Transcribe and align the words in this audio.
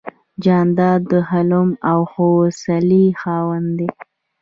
جانداد 0.43 1.01
د 1.11 1.13
حلم 1.29 1.69
او 1.89 1.99
حوصلې 2.11 3.05
خاوند 3.21 3.69
دی. 3.79 3.89